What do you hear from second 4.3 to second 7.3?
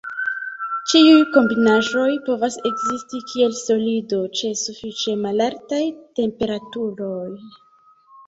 ĉe sufiĉe malaltaj temperaturoj.